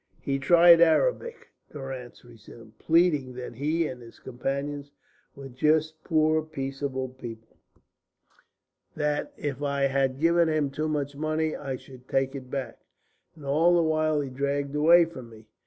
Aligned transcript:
"He 0.19 0.39
tried 0.39 0.81
Arabic," 0.81 1.49
Durrance 1.71 2.25
resumed, 2.25 2.79
"pleading 2.79 3.35
that 3.35 3.53
he 3.53 3.85
and 3.85 4.01
his 4.01 4.17
companions 4.17 4.89
were 5.35 5.47
just 5.47 6.03
poor 6.03 6.41
peaceable 6.41 7.09
people, 7.09 7.55
that 8.95 9.31
if 9.37 9.61
I 9.61 9.81
had 9.83 10.19
given 10.19 10.49
him 10.49 10.71
too 10.71 10.87
much 10.87 11.15
money, 11.15 11.55
I 11.55 11.75
should 11.75 12.07
take 12.07 12.33
it 12.33 12.49
back, 12.49 12.79
and 13.35 13.45
all 13.45 13.75
the 13.75 13.83
while 13.83 14.21
he 14.21 14.31
dragged 14.31 14.73
away 14.75 15.05
from 15.05 15.29
me. 15.29 15.45